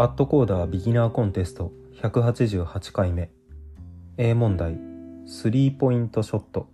[0.00, 3.30] アットコーダービギナーコンテスト188回目。
[4.16, 4.78] A 問題
[5.26, 6.68] スリーポイントショット。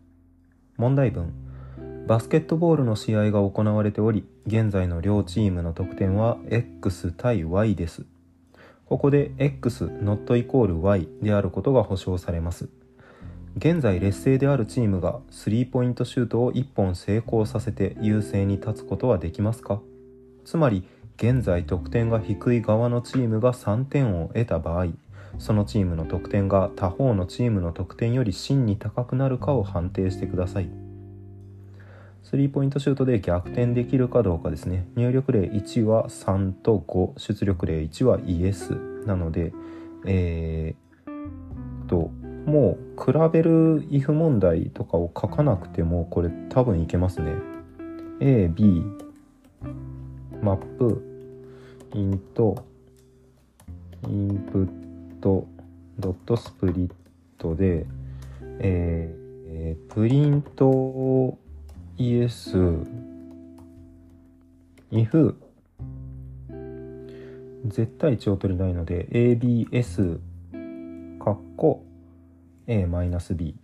[0.77, 1.33] 問題文
[2.07, 8.05] バスケットボールの試合が行われており現在の両チームの得点は X 対 Y です。
[8.85, 12.69] ここで X not イコール Y であることが保証されます。
[13.57, 19.81] 現在劣勢であるチームがスリーポイントシュートを1本成功させて優勢に立つことはできますか？
[20.45, 20.87] つまり
[21.17, 24.89] 現在得点が低い側のチームが3点を得た場合
[25.39, 30.69] そのチームの得点が他方のチームの得点より真に高くなるかを判定してください。
[32.23, 34.89] スリーポイントシュートで逆転できるかどうかですね。
[34.97, 38.71] 入力例1は3と5出力例1はイエス
[39.07, 39.53] なので
[40.07, 42.11] えー、と
[42.47, 47.33] もう比べる if 問題とかを書かなくてもこれ多分いけますね。
[48.21, 48.83] A、B
[50.43, 51.03] マップ
[51.95, 52.65] イント
[54.09, 55.47] インプット
[55.99, 56.91] ドットスプリッ
[57.39, 57.87] トで、
[58.59, 61.39] えー、プリント
[61.97, 62.87] ES
[64.91, 65.35] if
[67.67, 70.19] 絶対値を取れないので ABS
[71.23, 71.83] カッコ
[72.67, 73.55] A-B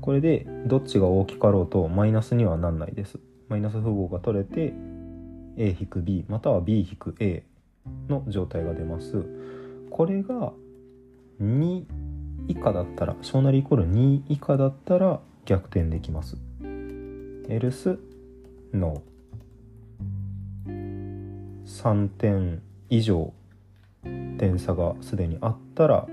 [0.00, 3.18] これでどっちが大きかろうとマイナスにはなんないです。
[3.48, 4.72] マイナス符号が取れて
[5.56, 7.42] A-B または B-A
[8.08, 9.24] の状態が出ます。
[9.90, 10.52] これが
[11.40, 11.84] 2
[12.48, 16.36] 以下だったら小なりイコール2以下だったら逆転できます。
[17.48, 17.98] エルス
[18.72, 19.02] の
[20.66, 23.32] 3点以上
[24.38, 26.06] 点差がすでにあったら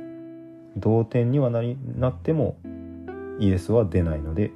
[0.78, 2.58] 同点にはなりなっても
[3.40, 4.52] イエスは出ないので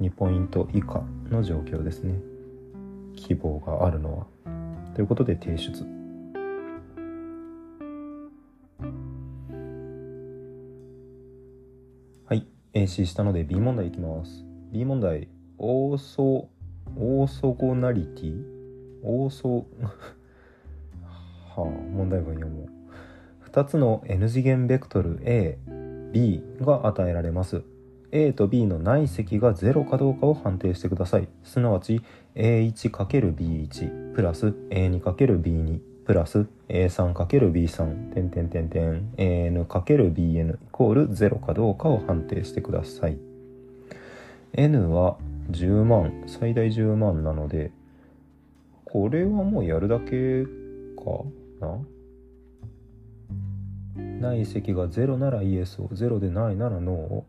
[0.00, 2.29] 2ポイント以下の状況ですね。
[3.20, 4.26] 希望があるのは。
[4.94, 5.84] ということで提出。
[12.24, 12.46] はい。
[12.72, 14.44] AC したので B 問題いきます。
[14.72, 15.28] B 問題。
[15.58, 16.48] オーソ
[16.96, 18.42] オーソゴナリティ
[19.02, 19.66] オーソ
[21.54, 22.68] はあ問題文読もう。
[23.50, 25.58] 2つの n 次元ベクトル A、
[26.12, 27.62] B が与えられます。
[28.12, 31.28] A と B の内積が0かどうかを判定してください。
[31.44, 32.02] すなわち
[32.34, 43.16] A1×B1 プラス A2×B2 プラス A3×B3 点点点点 AN×BN イコール0かどうかを判定してください。
[44.54, 45.16] N は
[45.50, 47.70] 10万、最大10万なので、
[48.84, 50.50] これはもうやるだけか
[51.60, 51.78] な？
[54.20, 57.24] ない積が0ならイエスを0でないならノーを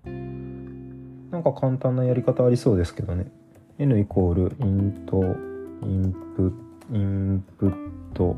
[1.32, 3.32] なんか簡単なやり方ありそうですけどね。
[3.80, 5.24] N イコールイント
[5.82, 6.54] インプ
[6.94, 7.74] インプッ
[8.14, 8.36] ト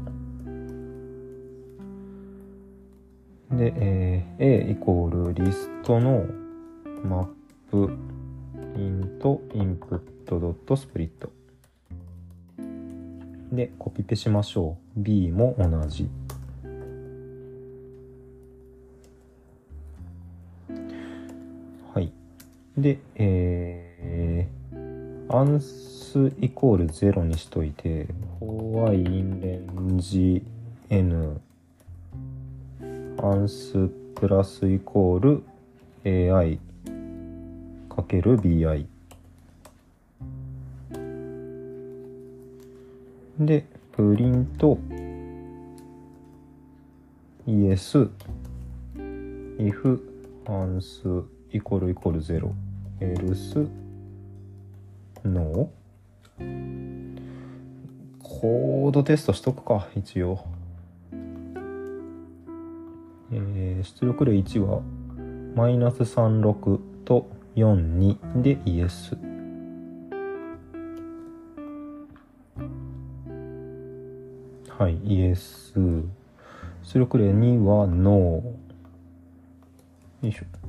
[3.51, 6.25] で、えー、A イコールリストの
[7.03, 7.27] マッ
[7.71, 7.91] プ
[8.77, 11.31] イントインプットドットスプリット
[13.51, 14.99] でコピペしましょう。
[14.99, 16.09] B も同じ。
[22.77, 28.07] で、えー、アンスイコール0にしといて、
[28.39, 30.43] ホワインレンジ
[30.89, 31.39] n
[33.21, 35.43] アンスプラスイコール
[36.03, 36.59] ai
[37.89, 38.85] かける bi
[43.39, 44.79] で、プリント。
[47.45, 48.09] es
[48.95, 49.99] if
[50.47, 51.03] アンス
[51.51, 52.51] イコールイコール0
[53.03, 53.67] エルス
[55.25, 55.69] の
[58.19, 60.39] コードテストしとくか一応。
[63.31, 64.81] えー、出力例1は
[65.53, 69.17] マイナス36と42でイエス
[74.77, 75.73] はいイエス
[76.83, 80.25] 出力例2はノー。
[80.25, 80.62] よいしょ。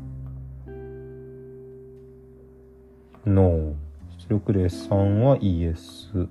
[3.27, 3.75] ノー
[4.19, 6.29] 出力例3はイエス。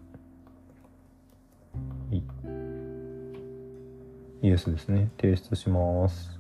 [4.44, 5.10] イエスですね。
[5.20, 6.40] 提出します。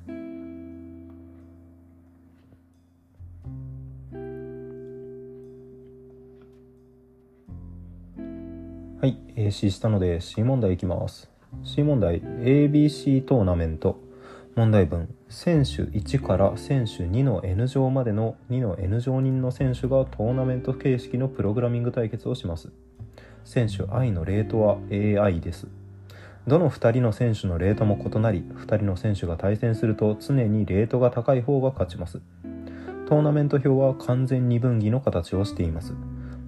[9.02, 9.18] はい。
[9.36, 11.32] AC したので C 問題いきます。
[11.64, 12.22] C 問題。
[12.22, 14.03] ABC トーナメント。
[14.56, 15.10] 問題文。
[15.30, 22.70] 選手1から選手2の N 乗までの2の N 乗人の選手がトーナメント形式のプログラミング対決をします。
[23.44, 25.68] 選手 i のレートは AI です。
[26.46, 32.22] どの2人の選手のレートも異なり2人の選手が対戦すると常にレートが高い方が勝ちます。
[33.08, 35.96] トーナメント表は完全二分岐の形をしています。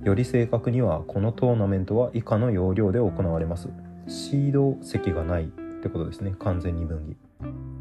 [0.04, 3.70] より正確にはこのトーナメントは以下の要領で行われます。
[4.08, 5.48] シード席がないっ
[5.82, 6.36] てことですね。
[6.38, 7.75] 完全二分岐。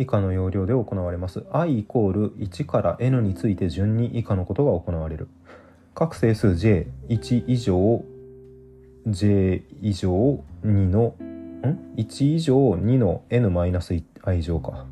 [0.00, 1.44] 以下の要領で行われます。
[1.52, 5.28] I イコール1から n について順に以下のことが行われる。
[5.94, 8.02] 各整数 j1 以上
[9.06, 13.72] j 以上2のん？1以上2の n-i
[14.38, 14.86] 以上か。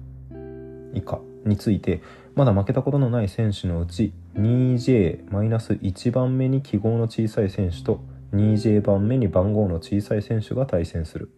[0.92, 2.02] 以下について
[2.34, 8.00] まだ負けたことのない選手のうち 2j-1 番目に記号の小さい選手と
[8.34, 11.30] 2j 番目に番号の小さい選手が対戦する。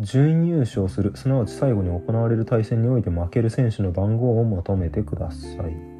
[0.00, 1.12] 準優勝する。
[1.16, 5.92] すなわち最後に行われる対戦において負ける選手の番号を求めてください。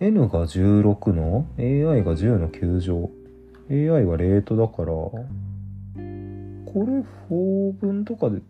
[0.00, 3.10] N が16の AI が10の9乗
[3.70, 5.24] AI はレートだからこ
[5.94, 6.02] れ
[7.30, 8.42] 4分とかで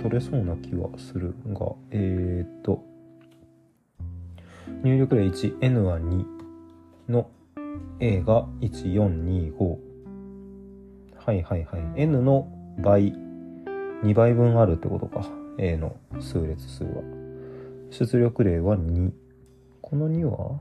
[0.00, 2.82] 取れそうな気はするがえー、と
[4.82, 6.24] 入力例 1N は2
[7.08, 7.28] の
[8.00, 9.76] A が1425
[11.26, 11.82] はいはいはい。
[11.96, 13.12] N の倍
[14.02, 15.26] 2倍分あるってことか。
[15.58, 17.02] A の数列数は。
[17.90, 19.12] 出力例は2
[19.80, 20.58] この2は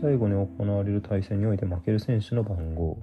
[0.00, 2.98] 最後に行われる対戦において負ける選手の番号。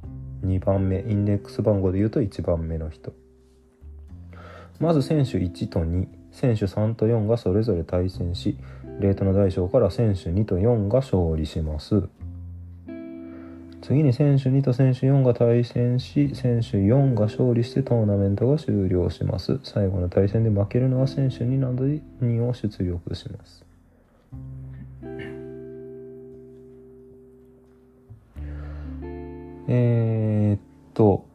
[0.46, 3.14] 2番目インデックス番号で言うと1番目の人。
[4.80, 8.58] まず選手1と2選手3と4がそれぞれ対戦し
[9.00, 12.08] レートの大小から選手2と4が勝利します。
[13.82, 19.60] 次に選手2と選手4が対戦し選手4が勝利してトーナメントが終了します。
[19.64, 23.66] 最後の対戦で負けるのは選手2などで2を出力します。
[29.72, 30.60] えー、っ
[30.94, 31.29] と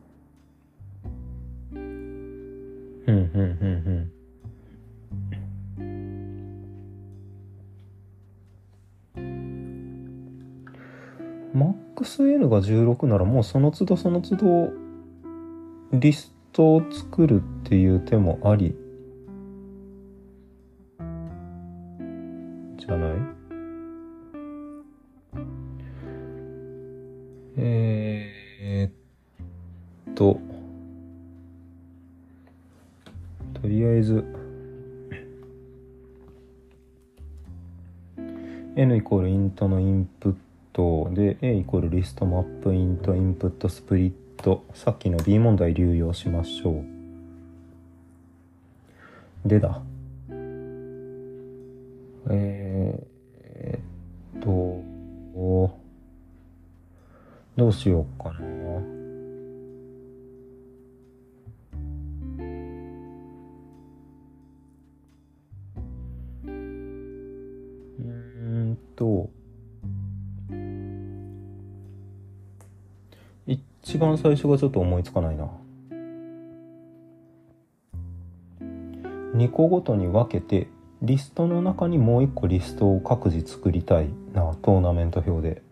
[12.55, 14.73] が16ならもうその都度その都度
[15.93, 18.75] リストを作るっていう手もあり
[22.79, 23.13] じゃない？
[27.57, 30.39] えー、っと
[33.61, 34.25] とりあえず
[38.77, 40.39] n イコールイントのインプット
[41.15, 44.13] で A イコールリストマップイントインプットスプリッ
[44.43, 44.65] ト。
[44.75, 46.83] さっきの B 問題流用しましょ
[49.45, 49.49] う。
[49.49, 49.81] でだ。
[52.29, 54.83] えー、っと
[57.57, 58.54] どうしようかな。
[74.05, 75.49] 番最初がちょっと思いつかないな。
[79.35, 80.69] 2個ごとに分けて
[81.03, 85.63] リストの中にもう一個リストを各自作りたいなトーナメント表で。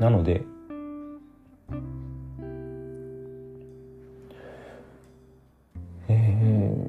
[0.00, 0.42] なので
[6.08, 6.88] えー、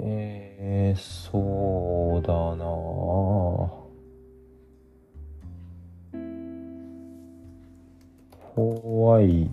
[0.00, 2.97] えー、そうだな。
[9.18, 9.50] ホワイ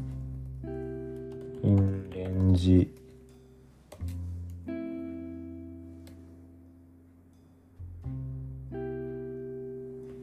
[0.64, 2.88] ンレンジ。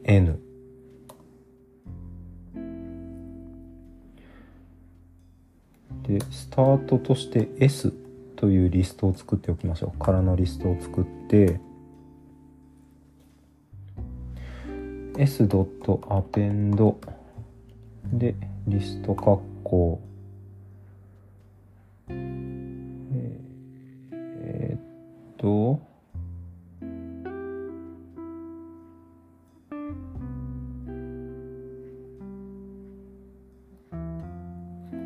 [0.05, 0.39] N
[6.03, 7.93] でスタートとして S
[8.37, 9.99] というリストを作っておきましょう。
[9.99, 11.59] 空のリストを作って。
[15.17, 16.95] S.append
[18.13, 19.99] でリスト括弧。
[24.45, 24.79] えー、っ
[25.37, 25.81] と。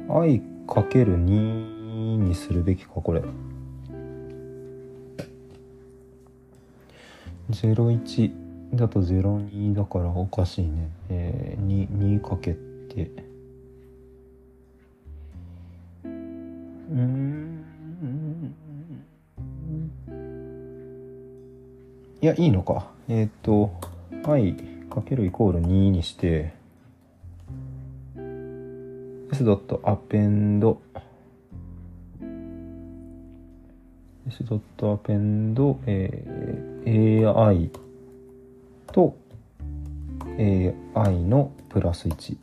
[0.09, 3.23] 愛かける2にするべきかこれ。
[7.49, 8.31] 01
[8.75, 10.89] だと02だからおかしいね。
[11.09, 13.26] えー、2, 2かけて。
[22.27, 22.91] いやいいのか。
[23.07, 23.71] えっ、ー、と
[24.25, 24.53] i
[24.89, 26.51] かけるイコール2にして。
[29.31, 30.77] S.append
[34.27, 37.71] s.append、えー、AI
[38.87, 39.15] と
[40.37, 42.35] AI のプラス1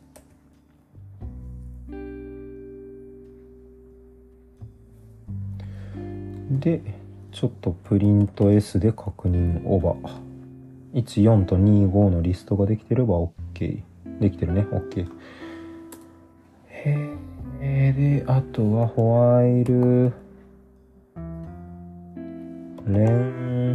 [6.59, 6.94] で
[7.35, 13.81] ちょっとプリント S で確認オーバー14と25のリストができてれば OK
[14.21, 14.61] できてるね。
[14.61, 15.05] OK
[16.69, 17.09] へ
[17.59, 20.13] えであとはホワイル。
[22.87, 23.73] レン。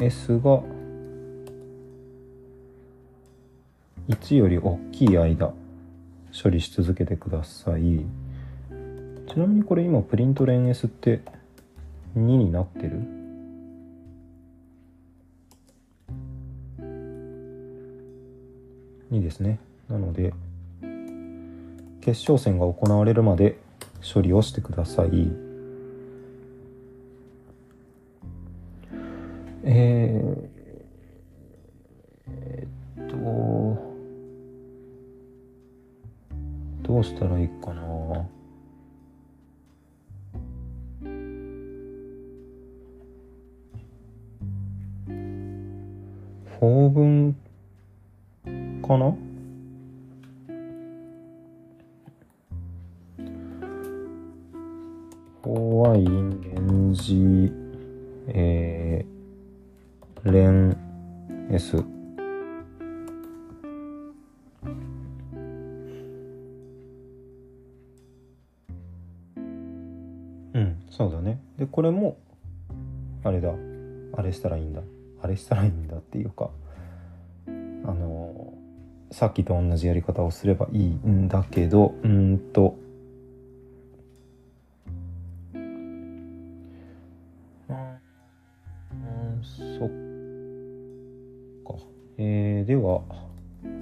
[0.00, 0.62] S が。
[4.08, 5.52] 1より大きい間。
[6.42, 8.06] 処理し続けてください。
[9.28, 11.20] ちなみにこれ今プリントレン S って
[12.16, 13.00] 2になってる
[19.10, 19.60] ？2ですね。
[19.88, 20.32] なので
[22.00, 23.58] 決勝戦が行われるまで
[24.14, 25.30] 処理をしてください。
[29.68, 30.48] えー、
[32.28, 33.16] えー、っと
[36.82, 37.95] どうしたらいいかな。
[48.86, 49.12] かな
[55.42, 57.52] 法はインレンジ、
[58.28, 60.76] えー、レン
[61.50, 61.76] S
[70.54, 71.40] うんそうだね。
[71.58, 72.16] でこれも
[73.24, 73.52] あれだ。
[74.14, 74.82] あれしたらいいんだ。
[75.22, 76.50] あれしたらいいんだっていうか
[79.16, 82.76] さっきと同じやり方をすればいいんだけどうんと。
[85.54, 85.62] うん
[89.42, 89.88] そっ
[91.64, 91.76] か。
[92.18, 93.00] えー、では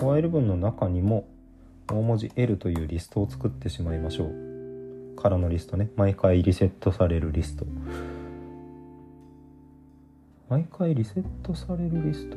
[0.00, 1.26] ホワイル文の中にも
[1.88, 5.16] 大文字 L というリストを作ってしまいましょう。
[5.20, 5.90] からのリストね。
[5.96, 7.66] 毎回リセットされるリスト。
[10.48, 12.36] 毎回リセットされるリスト？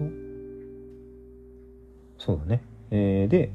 [2.17, 2.63] そうだね。
[2.91, 3.51] えー、で、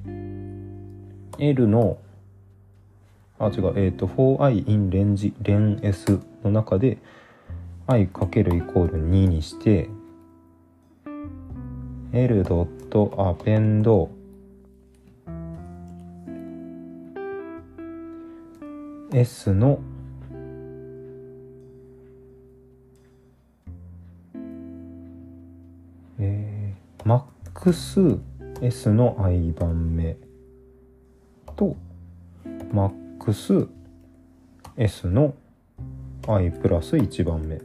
[1.39, 1.99] L の、
[3.39, 6.99] あ、違う、えっ、ー、と、4i in レンジ、レン S の中で、
[7.87, 9.89] i かけるイコール2にして、
[12.13, 14.11] l ドットアペンド。
[19.15, 19.79] S の
[26.19, 28.19] えー、マックス
[28.63, 30.17] S の i 番目
[31.57, 31.77] と
[32.73, 33.67] マックス
[34.77, 35.35] S の
[36.29, 37.61] i プラス1番目っ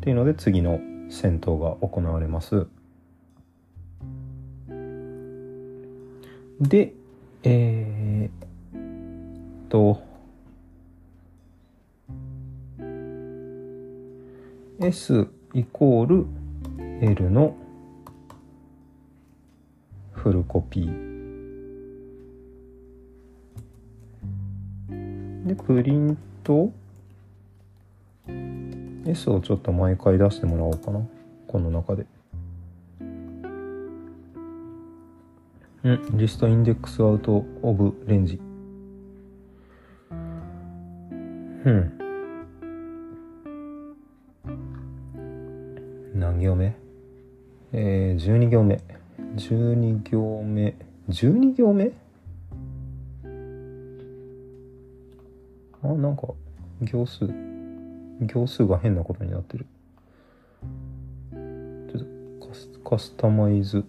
[0.00, 2.66] ていうので次の戦闘が行われます。
[6.60, 6.92] で、
[7.44, 10.02] えー、と、
[14.80, 16.26] S イコール
[17.00, 17.56] L の
[20.24, 20.86] フルコピー。
[25.46, 26.72] でプリント。
[29.04, 31.06] S をちょっと毎回出してもらおうかな。
[31.46, 32.06] この中で。
[35.82, 36.00] うん。
[36.16, 38.40] リストインデックスアウトオブレンジ。
[40.10, 41.92] うん。
[46.14, 46.74] 何行目？
[47.74, 48.93] えー、12行目。
[49.36, 50.74] 12行目。
[51.08, 51.92] 12行目？
[55.82, 56.28] あ、なんか、
[56.82, 57.28] 行数。
[58.20, 59.66] 行数が変なことになってる。
[61.32, 62.02] ちょっ
[62.40, 63.84] とカスカスタマイズ。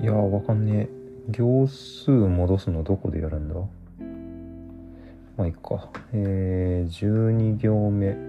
[0.00, 0.88] いやー、わかんね
[1.28, 1.32] え。
[1.32, 3.54] 行数戻すのどこでやるんだ？
[5.36, 5.90] まあいいか。
[6.12, 8.27] えー、12行目。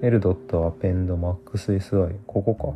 [0.00, 0.20] L.
[0.20, 2.14] ドットアペンドマックス SI。
[2.24, 2.72] ここか。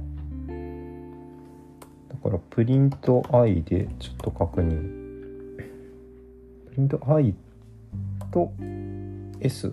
[2.09, 5.57] だから、プリント i でちょっと確認。
[5.57, 7.33] プリント i
[8.33, 8.50] と
[9.41, 9.73] S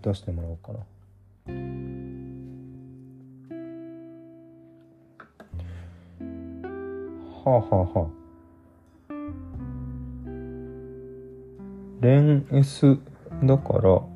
[0.00, 0.78] 出してもらおうかな。
[7.44, 8.22] はあはあはあ。
[12.00, 12.98] レン S
[13.44, 14.11] だから、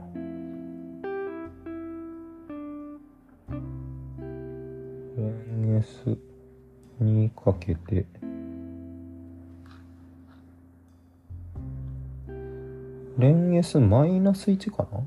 [7.00, 8.04] にかけて。
[13.18, 15.00] 連 S マイナス1かな？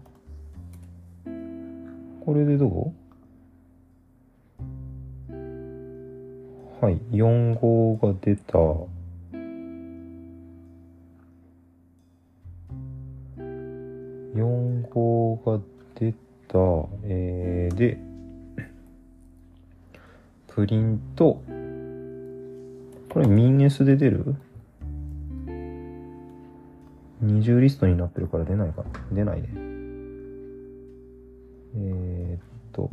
[2.25, 2.91] これでどう？
[6.81, 8.57] はい4号が出た。
[14.35, 15.59] 4号が
[15.95, 16.11] 出
[16.47, 16.57] た、
[17.03, 17.97] えー、で
[20.59, 21.41] プリント。
[23.09, 24.35] これミン S で出る？
[27.21, 28.89] 二重リストになってるから出ないかな？
[29.13, 29.47] 出ないね。
[31.75, 32.39] えー、っ
[32.73, 32.91] と。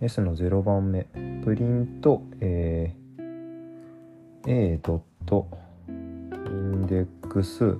[0.00, 1.08] S の0番目。
[1.44, 5.48] プリント、えー、A ドット。
[5.88, 7.78] インデックス。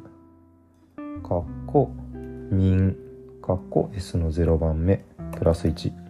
[1.23, 1.93] カッコ
[2.51, 2.97] ミン
[3.41, 5.05] カッコ S の0番目。
[5.37, 6.08] プラス1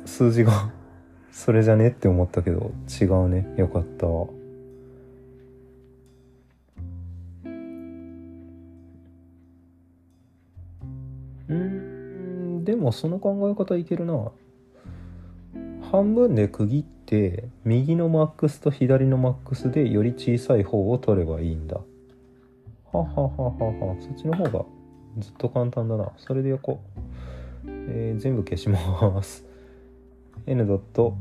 [0.05, 0.71] 数字が
[1.33, 3.53] それじゃねって思ったけど違うね。
[3.57, 4.07] よかった。
[11.49, 14.31] うんでもその考え方いけるな。
[15.91, 21.79] 半分で区切って右のマックスと左のマックスでより小さい方を取ればいいんだ。
[22.91, 23.95] ははははは。
[24.01, 24.65] そっちの方が
[25.17, 26.11] ずっと簡単だな。
[26.17, 26.81] それでよこ
[27.65, 29.45] う、えー、全部消します。
[30.47, 31.15] n ドット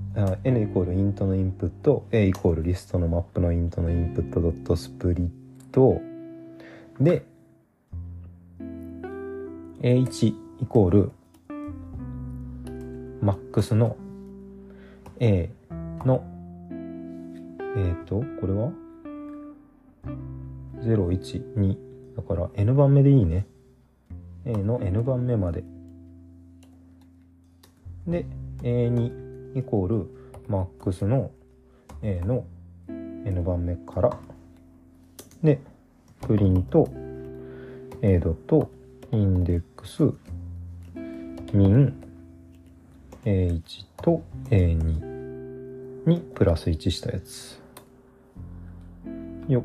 [0.45, 5.29] n イコールイントのインプット a イコールリストのマップのイントのインプットドットスプリッ
[5.73, 6.01] ト。
[7.01, 7.25] で
[9.81, 11.13] a1 イコール
[13.21, 13.97] マックスの
[15.19, 15.51] A
[16.05, 16.25] の
[17.77, 18.71] えっ、ー、とこれは
[20.81, 21.77] ？012
[22.17, 23.47] だから N 番目でいいね。
[24.45, 25.65] A の N 番目まで。
[28.07, 28.27] で
[28.63, 30.07] A2 イコール
[30.49, 31.31] マックスの
[32.03, 32.45] A の
[32.89, 34.17] N 番目から。
[35.43, 35.61] で
[36.27, 36.89] プリント
[38.03, 38.71] A ドット
[39.13, 40.05] インデックス
[41.53, 42.03] ミン
[43.25, 43.63] A1
[44.03, 45.14] と A2
[46.07, 47.61] にプラス1したやつ。
[49.49, 49.63] よ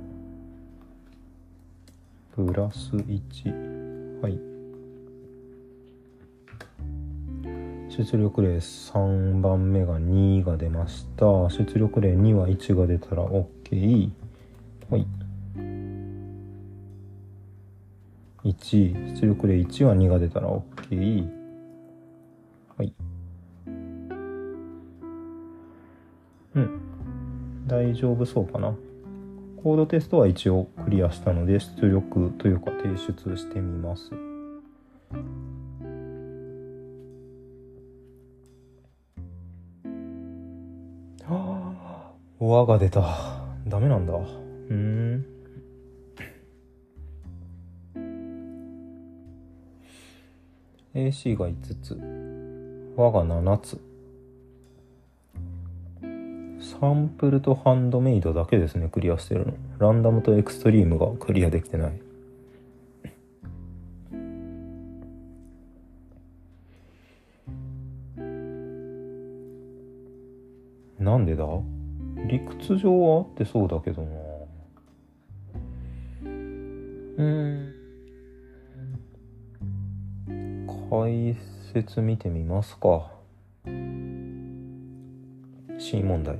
[2.36, 4.40] プラス1はい。
[7.90, 11.26] 出力例3番目が2が出ました。
[11.50, 14.10] 出力例2は1が出たら OK
[14.90, 15.06] はい。
[18.44, 21.28] 1出力で1は2が出たら OK
[22.78, 22.94] はい。
[26.60, 27.68] うん。
[27.68, 28.76] 大丈夫そうかな。
[29.64, 34.10] コードテストは一応クリアしたので出力というか提出してみます。
[41.26, 43.04] はあ輪が出た。
[43.68, 44.14] ダメなんだ。
[44.14, 45.26] うん。
[50.96, 51.96] AC が5つ。
[52.96, 53.89] 輪が7つ。
[56.70, 59.54] サンプルとハンドメイドだけですねクリアしてるの。
[59.80, 62.00] ランダムとエクストリームがクリアできてない。
[71.00, 71.46] なんでだ？
[72.28, 74.10] 理屈上はあってそうだけどな。
[76.24, 76.28] う
[77.24, 77.74] ん。
[80.92, 81.36] 解
[81.74, 83.12] 説見てみますか。
[85.80, 86.38] C 問題。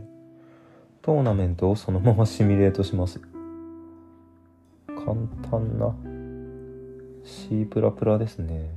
[1.10, 3.20] トーナメントをそのままシミュレートします。
[4.90, 5.16] 簡
[5.50, 5.96] 単な。
[7.24, 7.66] C++
[8.20, 8.70] ですね。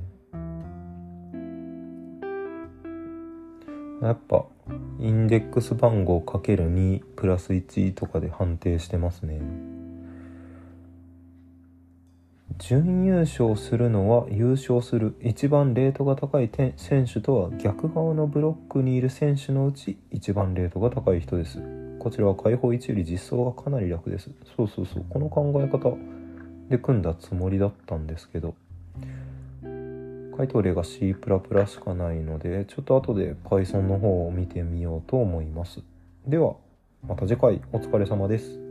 [4.01, 4.45] やっぱ
[4.99, 9.39] インデックス番号 ×2 プラス1とかで判定してますね。
[12.57, 21.82] 準優勝するのは優勝する一番レートが高い選手とは逆側のブロックにいる選手のうち一番レートが高い人です。
[22.03, 24.29] こちらは解放1より実装がかなり楽です。
[24.57, 25.05] そうそうそう。
[25.09, 25.95] この考え方
[26.69, 28.55] で組んだつもりだったんですけど。
[30.35, 35.79] 回答例が C++ しかないのでちょっと後で Python の方を見てみようと思います。
[36.27, 36.55] では
[37.07, 37.61] また次回。
[37.71, 38.62] お疲れ様です。